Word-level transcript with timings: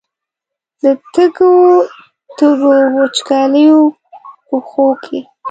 د 0.81 0.83
تږو، 1.13 1.51
تږو، 2.37 2.71
وچکالیو 2.97 3.79
پښو 4.47 4.87
کې 5.03 5.19